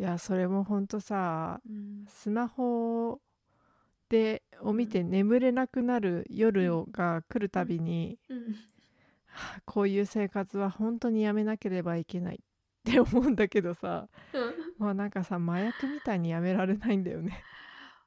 [0.00, 3.20] いやそれもほんとさうん、スマホ
[4.08, 8.38] でを見て眠れなくなる夜をが来るたびに、うん、
[9.26, 12.38] はあこういう生活は本当にやめなければいけないっ
[12.82, 14.08] て思うんだけどさ
[14.78, 17.44] まあなんかさ麻薬みたいにやめられないんだよね。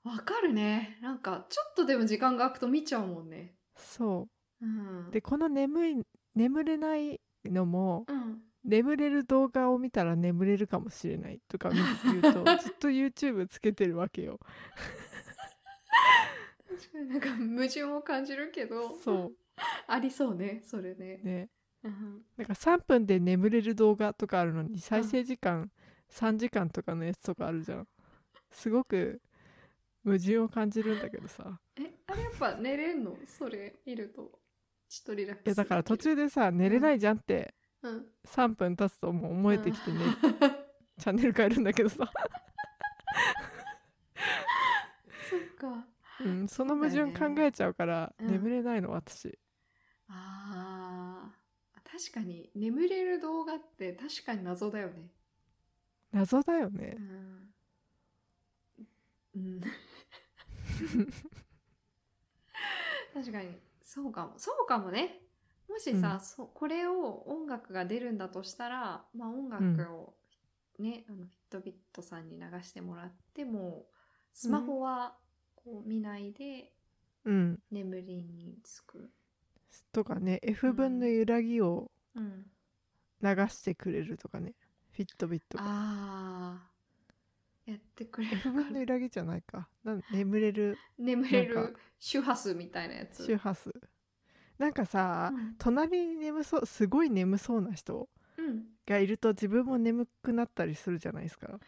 [0.04, 0.98] わかるね。
[1.02, 3.54] なんかちょっとでも時間が空くと見ちゃうもんね。
[3.78, 4.28] そ
[4.62, 4.66] う。
[4.66, 6.04] ん、うでこの眠い
[6.34, 11.76] 眠れないのもうん、眠れる動画を見たら眠れるかもしれないとか見
[12.22, 14.40] 言うとずっと YouTube つけてるわけよ。
[16.68, 19.32] 確かになんか矛盾を感じるけどそ
[19.88, 21.20] ありそうねそれね。
[21.24, 21.26] う。
[21.26, 21.50] ね。
[21.84, 25.70] うん、なんか3分で眠れる動画とかあるのに再生時間
[26.10, 27.88] 3時間とかのやつとかあるじゃん。
[28.52, 29.22] すごく
[30.06, 31.60] 矛盾を感じるんだけどさ。
[31.76, 33.18] えあれやっぱ寝れんの？
[33.26, 34.40] それ見ると。
[34.88, 37.63] ちょっとリラックスいやだから途中でさ寝れないじゃんってうん
[38.26, 40.00] 3分経つともう思えてきてね、
[41.00, 42.10] チャンネル変えるんだけどさ、
[45.30, 45.88] そっか。
[46.20, 48.28] うん、その矛盾考えちゃうからうん。
[48.28, 49.38] 眠れないの私。
[50.08, 52.50] あー確かに。
[52.56, 55.12] 眠れる動画って確かに謎だよね。
[56.12, 56.96] 謎だよね。
[56.98, 57.54] うん、
[59.36, 59.62] うん、
[63.14, 63.60] 確かに。
[63.82, 64.34] そうかも。
[64.38, 65.23] そうかもね
[65.74, 66.20] もしさ、うん。
[66.20, 70.14] そうこれを音楽が出るんだとしたら、まあ、音楽を
[70.80, 73.86] ね、あのフィットビットさんに流してもらっても
[74.34, 75.16] スマホは
[75.56, 76.72] こう見ないで
[77.26, 77.60] うん。
[77.72, 79.10] 眠りにつく。
[79.92, 82.46] とかね F 分の揺らぎをうん、
[83.24, 84.54] 流してくれるとかね
[84.92, 85.64] フィットビットが。
[85.66, 87.72] あー。
[87.72, 88.38] やってくれる。
[88.38, 89.68] F か分の揺らぎじゃないか。
[89.84, 90.78] なん 眠れる。
[91.00, 93.26] 眠れる周波数みたいなやつ。
[93.26, 93.74] 周波数
[94.64, 95.56] なんかさ、うん。
[95.58, 101.60] 隣に眠そうすごい眠そうな人うん、がいると自分も眠くなったりするじゃないですか。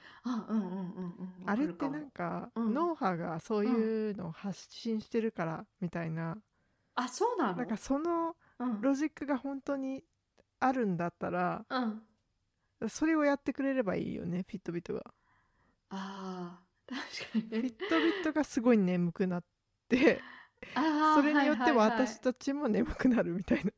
[1.46, 2.74] あれってなんか、うん。
[2.74, 6.38] 脳波がそういうのを発信してるからみたいな、
[6.96, 7.56] あそうなの？
[7.58, 8.82] なんかそのうん。
[8.82, 10.04] ロジックが本当に
[10.60, 12.02] あるんだったらうん。
[12.90, 15.04] それをやってくれればいいよねフィットビットが。
[15.90, 19.44] あー確かにフィットビットがすごい眠くなっ
[19.90, 20.22] て
[21.01, 23.71] それによって私たちも眠くなるみたいな、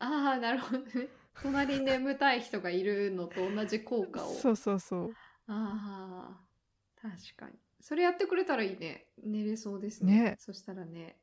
[0.00, 1.08] ああなるほどね。
[1.40, 4.32] 隣に眠たい人がいるのと同じ効果を。
[4.32, 5.16] そうそうそう。
[5.46, 6.46] ああ
[7.00, 7.52] 確かに。
[7.80, 9.06] それやってくれたらいいね。
[9.22, 10.12] 寝れそうですね。
[10.22, 10.36] ね。
[10.38, 11.16] そしたらね、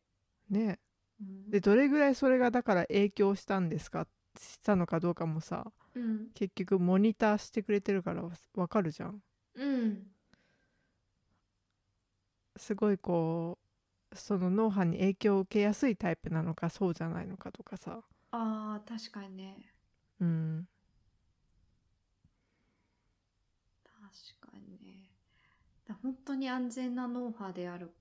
[0.49, 0.79] ね。
[1.19, 1.51] うん。
[1.51, 4.07] でどれぐらいそれがだから影響したんですか？
[4.39, 5.71] したのかどうかもさ。
[5.95, 6.29] うん。
[6.35, 9.21] 結局モニターしてくれてるからわわかるじゃん。
[9.55, 10.11] うん。
[12.57, 13.64] すごいこう
[14.15, 18.04] その脳波に影響を受けやすいタイプなのかそうじゃないのかとかさ。
[18.32, 19.73] ああ確かにね。
[20.19, 20.67] うん。
[23.84, 25.10] 確かにね。
[25.88, 27.91] だ本当に安全な脳波である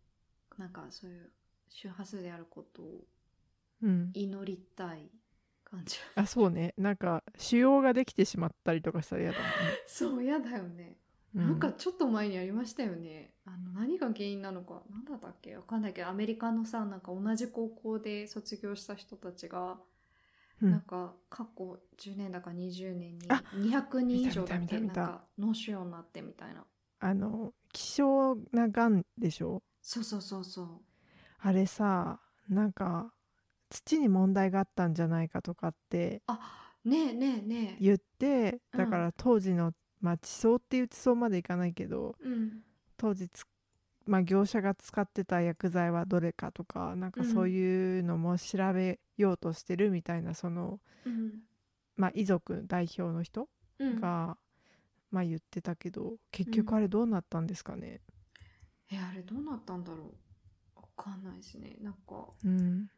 [0.59, 1.33] なんかそういう
[1.68, 3.05] 周波数であることを
[3.83, 4.11] うん。
[4.14, 5.11] 祈りたい
[5.64, 5.98] 感じ。
[6.14, 6.74] あそうね。
[6.79, 10.96] なんか腫瘍ができてしまったりとかしたら嫌だもんね、 そうやだよね。
[11.03, 11.03] う
[11.35, 13.35] なんかちょっと前にありましたよね。
[13.44, 15.57] あの何が原因なのか、なんだったっけ？
[15.57, 19.79] わかんないけど、アメリカのさ、なんか同じ高校で卒業した人たちが、
[20.62, 24.61] うんなんか過去10年だか20年にあ200人以上だけ？
[24.61, 26.64] なん見た見た見たか脳腫瘍になってみたいな。
[27.01, 29.62] あの希少ながんでしょ？
[29.83, 30.66] そうそうそうそう。
[31.40, 33.12] あれさなんか
[33.68, 36.38] 土に問題があったんじゃないかとかってあ、
[36.85, 37.83] ねえねえねえ。
[37.85, 39.73] 言ってうんだから当時の、
[40.04, 42.62] まあ地層っていう地層までいかないけどうん。
[42.96, 43.44] 当時つ、
[44.06, 51.40] まあ、業者が使ってた薬剤はどれかとかなんかそういうのも調べようとしてるみたいなその、うん。
[51.96, 54.00] まあ、遺族代表の人うん。
[54.00, 54.36] が、
[55.10, 58.00] まあ、言ってたけど結局あれどうなったんですかね？
[58.92, 60.12] え、あれどうなったんだろ
[60.76, 60.80] う？
[60.80, 61.76] わかんないですね。
[61.80, 62.90] なんか、うん、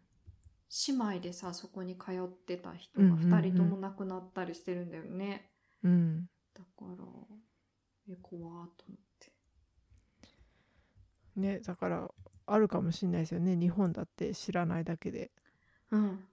[0.88, 5.50] 姉妹でさ、そこに通ってた人がうんうんうん2人とも亡くなったりしてるんだよね。
[5.84, 7.04] うん、だから
[8.08, 9.32] え怖ーと思って。
[11.36, 12.10] ねだから
[12.46, 13.56] あるかもしれないですよね。
[13.56, 15.30] 日本だって知らないだけで。
[15.90, 16.28] うん。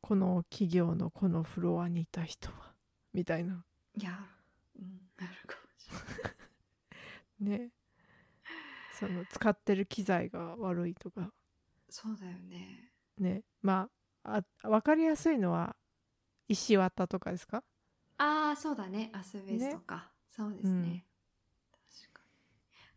[0.00, 2.74] この企業のこのフロアにいた人は。
[3.12, 3.64] みたいな。
[3.96, 4.10] いや
[4.78, 5.88] うんなるかもし
[7.40, 7.58] れない。
[7.60, 7.72] ね。
[8.92, 11.32] その使ってる機材が悪いとか。
[11.90, 12.92] そうだよね。
[13.18, 13.42] ね。
[13.62, 13.90] ま
[14.22, 15.76] ああ分かりやすいのは
[16.48, 17.64] 石綿とかですか？
[18.18, 19.10] ああそうだね。
[19.14, 21.02] アスベストか、そうですね、うん。
[21.72, 22.30] 確かに。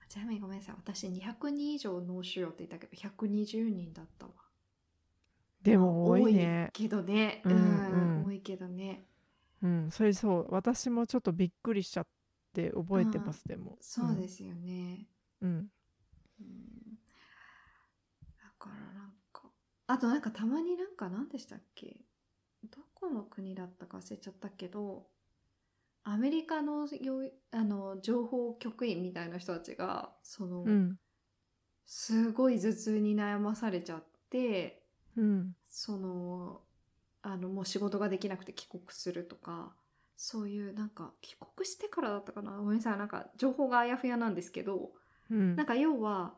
[0.04, 0.76] あちなみにごめんなさい。
[0.78, 4.34] 私200人以上脳腫瘍って言ったけど120人だったわ。
[5.62, 6.70] でも多いね。
[6.74, 7.42] けどね。
[7.46, 8.26] ううんん、うん。
[8.26, 9.06] 多いけどね。
[9.62, 10.48] うんそれそう。
[10.50, 12.08] 私もちょっとびっくりしちゃっ
[12.54, 13.78] て覚えてますでも。
[13.82, 15.08] そうですよね、
[15.42, 15.72] うん。
[16.40, 16.98] うん。
[18.38, 19.44] だからなんか
[19.88, 21.88] あとなんかたまになんか何でしたっけ？
[21.88, 22.11] ど
[23.02, 25.08] この国だったか忘れちゃったけど
[26.04, 30.98] アメリカのよあの情報局員みたいな人たちがその、うん。
[31.86, 34.84] すごい頭痛に悩まされちゃって
[35.18, 35.56] うん。
[35.68, 36.62] その
[37.24, 39.74] あのもう仕事ができなくて帰国するとか
[40.16, 42.52] そういうなんか帰国してからだったかな？
[42.52, 42.98] ごめんなさい。
[42.98, 44.92] なんか情報があやふやなんですけど
[45.30, 45.56] うん。
[45.56, 46.36] なんか要は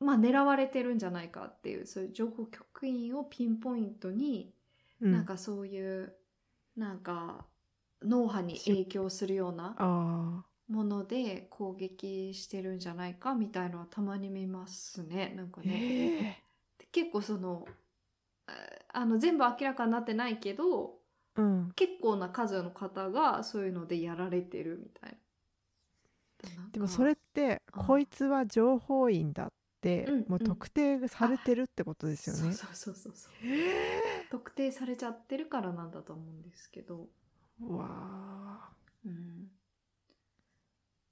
[0.00, 4.52] まあ狙われてるんじゃないかっていうそういう情報局員をピンポイントに、
[5.04, 5.12] うん。
[5.12, 6.14] なんかそういう
[6.76, 7.46] なんか
[8.02, 15.74] 脳波に影響するようなあもので攻撃してるんじゃないかみたいのはたまに見ますねなんかあね。
[15.74, 16.36] へえ
[16.78, 17.66] で結構その
[18.46, 18.52] あ
[18.92, 20.98] あの全部明らかになってないけど
[21.36, 21.72] うん。
[21.76, 25.10] 結構な数の方がそういうのでやられてるみたい
[26.56, 26.68] な。
[26.72, 27.86] でもそれってうん。
[27.86, 29.52] こいつは情報員だっ
[29.84, 32.52] てうんもう特定されてるってことですよね。
[32.54, 38.76] そうそうそうそうへ特定されちゃってるからなんだと思うんですけど、ーうわあ。
[39.04, 39.48] うん、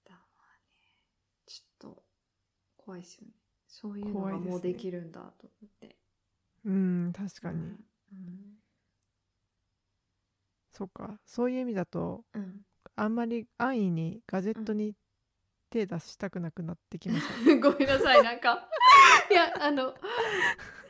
[0.04, 0.88] だまあね
[1.46, 2.02] ちょっと
[2.76, 3.35] 怖いですよね。
[3.66, 5.96] そういうのがもうできるんだと思って。
[6.64, 7.58] うん確かに。
[7.58, 7.87] うん。
[8.12, 8.58] うん。
[10.72, 11.20] そうか。
[11.26, 12.62] そういう意味だとうん。
[12.96, 14.94] あんまり安易にガジェットに
[15.72, 18.22] 手出したくなくなってきました、 ごめんなさい。
[18.22, 18.68] なんか
[19.30, 19.94] いやあの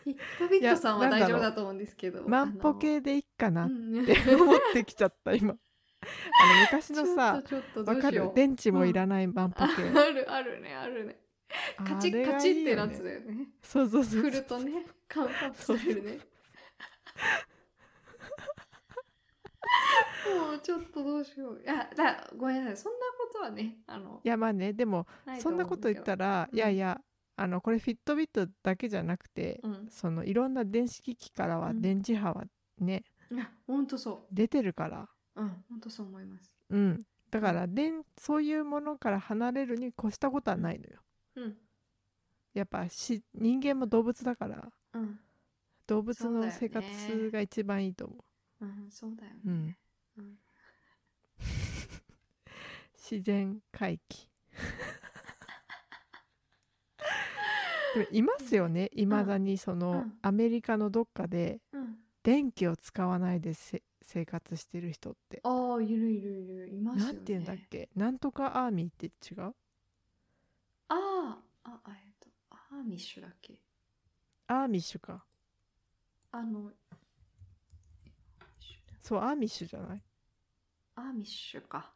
[0.05, 5.55] ヒットビットさんは大丈夫だと思うんですけど万歩計でいいかなって思ってきちゃった今。
[6.03, 7.41] あの昔のさ
[7.87, 8.33] わかる？
[8.35, 11.21] 電池もいらない万歩計、あるあるねあるね。
[11.87, 13.51] カチッカチッってなつだよね。
[13.63, 16.19] そうそうそう振るとねカウントアップされるね
[20.35, 21.61] もうちょっとどうしよう。
[21.63, 22.77] いやだごめんなさい。
[22.79, 25.07] そんなことはねあのいやまあねでも
[25.41, 26.59] そんなこと言ったら、うん。
[26.59, 27.01] いやいや
[27.37, 29.87] あのこれフィットビットだけじゃなくて、うん。
[29.91, 31.81] そのいろんな電子機器からはうん。
[31.81, 32.45] 電磁波は
[32.79, 35.09] ね、いや本当そ出てるから。
[35.35, 36.53] ううん本当そう思います。
[36.71, 37.07] うん。
[37.31, 41.01] だから電そういうものから離れるに越したことはないのよ。
[41.37, 41.57] うん。
[42.53, 44.69] やっぱし人間も動物だから。
[44.93, 45.19] うん。
[45.87, 48.17] 動物の生活が一番いいと思
[48.61, 48.65] う。
[48.65, 49.79] んそうだよね。
[50.17, 50.39] う、うん、うん
[53.03, 54.31] 自然回帰。
[57.95, 58.91] でもいますよね。
[58.95, 60.17] いまだにその、うん。
[60.23, 61.99] アメリカのどっかでうん。
[62.23, 65.41] 電気を使わないでせ生活してる人って。
[65.43, 66.69] ああいるいるいる。
[66.69, 67.13] いますよね。
[67.13, 67.91] なんて言うんだっけ？
[67.97, 69.43] なんとかアーミーって違う？
[69.43, 69.53] あ
[70.89, 73.59] あああえっとアーミッシュだっけ？
[74.47, 75.27] アーミッシュか。
[76.31, 76.73] あの
[79.03, 80.03] そうアーミッシュじゃない？
[80.95, 81.93] アーミッシュか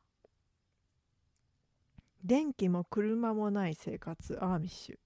[2.27, 4.37] 電気も車もない生活。
[4.43, 4.97] アーミッシュ。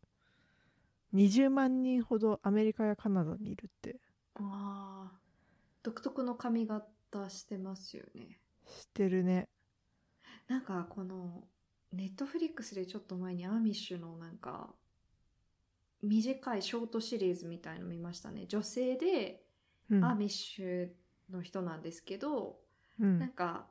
[1.14, 4.00] 20万人ほどアメリカやカナダにいるって。
[4.36, 5.18] ああ
[5.82, 8.38] 独特の髪型してますよね。
[8.66, 9.50] 知ってるね。
[10.48, 11.44] なんかこの
[11.92, 14.70] Netflix でちょっと前にアーミッシュのなんか
[16.02, 18.46] 短いショートシリーズみたいの見ましたね。
[18.46, 19.42] 女性で
[19.90, 20.04] うん。
[20.04, 20.88] アーミッシュ
[21.30, 22.60] の人なんですけど、
[22.98, 23.18] うん。
[23.18, 23.66] なんか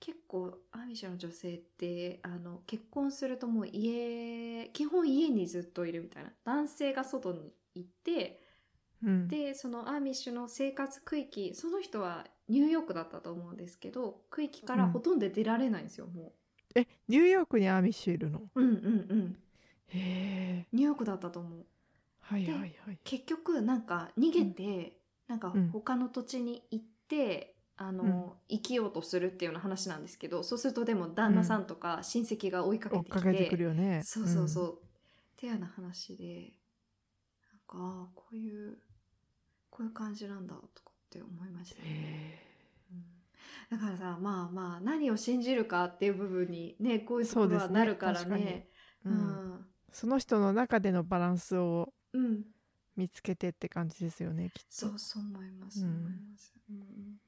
[0.00, 6.32] 結構アーミッシュの女性ってあの結婚するともう家基本家にずっといるみたいな。
[6.44, 8.40] 男性が外に行って
[9.02, 9.28] うん。
[9.28, 16.32] でそのアーミッシュの生活区域その人はニューヨークだったと思うんですけど区域からほとんど出られないんですよ、も
[16.74, 18.40] えニューヨークにアーミッシュいるの？
[18.54, 19.38] ううんうんうん。
[19.88, 20.66] へえ。
[20.72, 21.66] ニューヨークだったと思う。
[22.20, 22.98] はいはいはい。
[23.04, 25.70] 結局なんか逃げて、なんかうん。
[25.70, 34.02] 他の土地に行って、あの生きようとするっていうような話なんですけどそうするとでも旦那さんとか親戚が追いかけてきて,、かけてくるよね。
[34.04, 34.78] そうそうそう、っ
[35.36, 36.52] ていうような話で
[37.52, 38.78] なんかこういう
[39.70, 41.88] こういう感じなんだとかって思いましたうん。
[41.88, 42.42] ね、
[43.70, 47.64] だからさまあまあ何を信じるかっていう部分にねこういうところそうですね。
[47.66, 48.68] はなるからね。
[49.04, 49.16] え、ううん。
[49.16, 49.66] ん。
[49.92, 52.44] その人の中でのバランスをうん。
[52.96, 54.66] 見つけてって感じですよねきっと。
[54.70, 55.88] そうそう思います、うん。
[55.88, 57.20] 思います、うん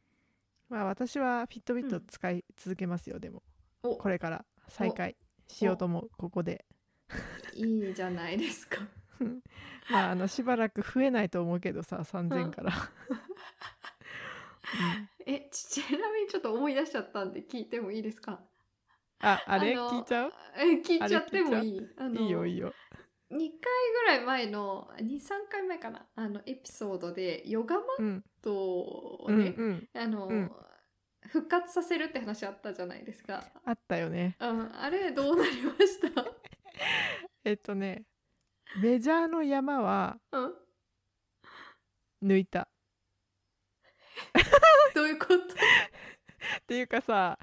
[0.71, 3.43] まあ私はフィットビット使い続けますよ、でも。
[3.83, 3.97] お。
[3.97, 5.17] これから再開
[5.49, 6.65] しようと思うここで。
[7.55, 8.79] いいじゃないですか。
[9.91, 12.73] まああのしばらく増えないと思うけどさ3000から、
[15.27, 18.41] えちちなみにちょっと思い出しちゃったんで聞いてもいいですか？
[19.19, 19.75] ああれ？
[19.75, 20.33] の聞いちゃう？
[20.57, 21.89] え聞いちゃってもいい。
[21.99, 22.73] あのいいよいいよ。
[23.31, 26.07] 2回ぐらい前の23回前かな？
[26.15, 29.89] あのエピソードでヨガマッうんトをうんね、うん。
[29.95, 30.53] あの、うん。
[31.29, 33.45] 復活させるって話あったじゃないですか。
[33.65, 34.37] あったよね。
[34.41, 36.25] うん、あれどうなりました？
[37.45, 38.05] えっとね
[38.83, 40.55] メジャーの山はうん。
[42.23, 42.69] 抜いた。
[44.95, 45.35] どういうこと？
[45.35, 45.39] っ
[46.67, 47.39] ていうかさ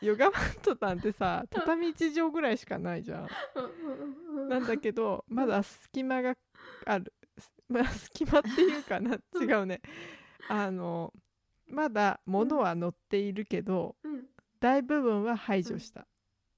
[0.00, 4.48] ヨガマットなんてさ畳1畳ぐらいしかないじゃん。
[4.48, 6.34] なんだけどまだ隙間が
[6.86, 7.12] ある。
[7.21, 7.21] す
[7.68, 9.80] まあ隙間っていうかな違うね。
[10.48, 11.12] あの
[11.66, 14.26] まだ物は乗っているけどうん。
[14.60, 16.02] 大部分は排除した、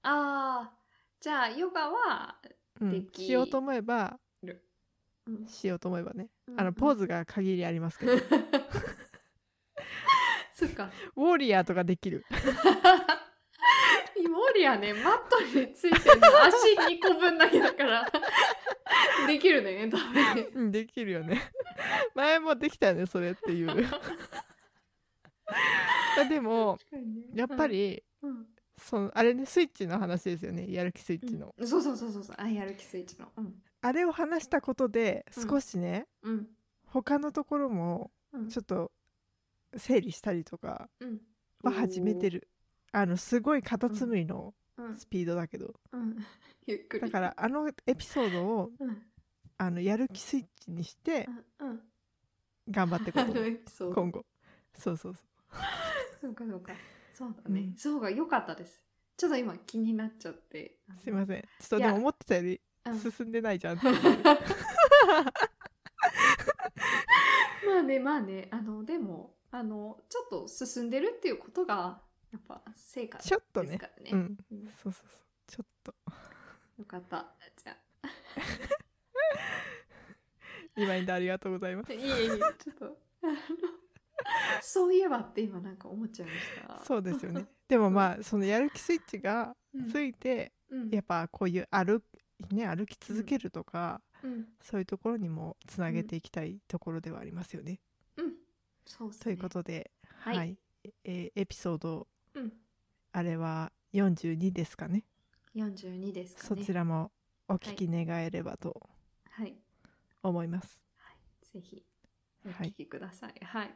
[0.03, 0.73] ああ
[1.21, 2.39] じゃあヨガは、
[2.81, 2.91] うん。
[2.91, 4.21] できしようと思えば
[5.27, 5.47] うん。
[5.47, 6.29] しようと思えばね。
[6.47, 6.61] うん。
[6.61, 8.19] あのポーズが限りありますけど、ウ
[10.53, 10.91] そっか。
[11.17, 12.27] ォーリアーとかできる。
[14.17, 16.27] イモリアねマットについてるの。
[16.45, 18.11] 足2個分だけだから
[19.27, 20.13] できるね多分。
[20.13, 21.41] ねうんできるよね。
[22.15, 23.69] 前もできたよねそれっていう。
[26.29, 26.79] でも
[27.35, 28.47] やっぱ、り、うん。
[28.77, 31.67] そのあれねスイッチの話ですよねやる気スイッチの、うん。
[31.67, 32.37] そうそうそうそうそう。
[32.39, 33.31] あやる気スイッチの。
[33.37, 33.63] うん。
[33.81, 36.49] あれを話したことでうん少しね、うん。
[36.87, 38.49] 他のところもうん。
[38.49, 38.91] ちょっと
[39.77, 41.21] 整理したりとかうん。
[41.63, 42.49] は始めてる。
[42.93, 44.97] あのすごいカタツムリのうん。
[44.97, 46.17] スピードだけど、うん。
[46.67, 47.03] ゆっくり。
[47.03, 49.03] だからあのエピソードをうん
[49.67, 51.81] あのやる気スイッチにしてうんうん。
[52.71, 54.25] 頑張っていこう今後。
[54.75, 55.23] そうそうそ
[56.21, 56.73] そうかそうか。
[57.13, 57.61] そうだね。
[57.61, 57.77] うん。
[57.77, 58.83] そうが良かったです。
[59.17, 60.79] ちょっと今気になっちゃって。
[60.97, 61.43] すいません。
[61.43, 62.99] ちょっとでも思ってたよりうん。
[62.99, 63.77] 進んでないじゃん。
[63.77, 63.81] う
[67.67, 68.49] まあねまあね。
[68.51, 72.03] あのでもあのちょっと進んでるっていうことが
[72.33, 74.11] やっぱ成果ですちょっとねからね。
[74.13, 74.39] うん。
[74.51, 74.67] うん。
[74.83, 75.09] そうそうそう。
[75.47, 75.95] ちょっと。
[76.79, 77.27] よかった。
[77.63, 78.09] じゃあ。
[80.77, 81.93] リマインダーありがとうございます。
[81.93, 82.99] いえいえちょっと。
[83.23, 83.35] あ の
[84.63, 86.39] そういえばって今なんか思っちゃいまし
[86.79, 86.85] た。
[86.85, 87.47] そうですよね。
[87.69, 89.91] でもまあそのやる気スイッチがうん。
[89.91, 90.91] ついてうん。
[90.91, 92.03] やっぱこういう歩
[92.51, 94.49] ね歩き続けるとかうん。
[94.61, 97.81] そういうところにもつなげていきたいところではありますよね。
[98.17, 98.35] うん。
[98.87, 99.23] そうですね。
[99.25, 100.37] ということで、はい。
[100.37, 100.59] はい、
[101.05, 102.53] えーエピソードうん。
[103.13, 105.05] あれは42ですかね。
[105.55, 106.65] 四十二ですかそね。
[106.65, 107.13] ちらも
[107.49, 108.89] お聞き願えればと。
[109.31, 109.57] はい
[110.29, 110.81] 思います。
[110.99, 111.17] はい
[111.53, 111.83] ぜひ
[112.47, 113.35] おはい聞きください。
[113.45, 113.75] はい。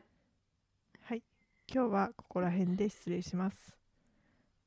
[1.03, 1.23] はい、
[1.73, 3.77] 今日はここら辺で失礼します。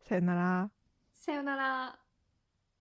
[0.08, 0.72] さよなら。
[1.14, 2.11] さよなら。